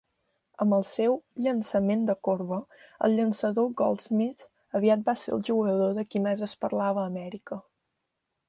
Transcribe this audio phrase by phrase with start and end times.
[0.63, 1.11] Amb el seu
[1.47, 2.57] "llançament de corba",
[3.09, 4.41] el llançador Goldsmith
[4.81, 7.61] aviat va ser el jugador de qui més es parlava a Amèrica!